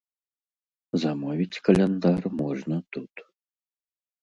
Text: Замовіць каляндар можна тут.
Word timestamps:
Замовіць 1.03 1.61
каляндар 1.69 2.21
можна 2.41 2.75
тут. 2.97 3.13